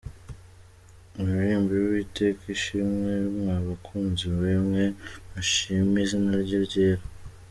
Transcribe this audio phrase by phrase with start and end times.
[1.13, 4.85] Muririmbire Uwiteka ishimwe mwa bakunzi be mwe,
[5.31, 7.03] Mushime izina rye ryera.